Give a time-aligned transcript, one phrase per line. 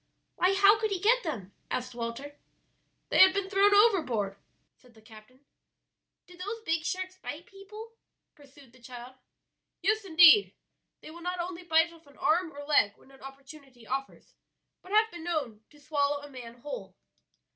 [0.33, 2.35] "Why, how could he get them?" asked Walter.
[3.09, 4.35] "They had been thrown overboard,"
[4.75, 5.45] said the captain.
[6.25, 7.93] "Do those big sharks bite people?"
[8.33, 9.13] pursued the child.
[9.83, 10.55] "Yes, indeed;
[11.01, 14.33] they will not only bite off an arm or leg when an opportunity offers,
[14.81, 16.95] but have been known to swallow a man whole."